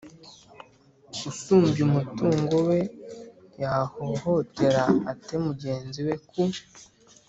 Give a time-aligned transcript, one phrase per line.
[1.29, 2.77] Usumbya umutungo we
[3.61, 6.41] yahohotera ate mugenzi we ku